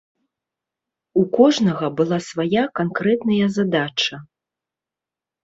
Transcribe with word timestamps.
У 1.23 1.25
кожнага 1.37 1.89
была 1.99 2.17
свая 2.29 2.65
канкрэтная 2.81 3.47
задача. 3.61 4.15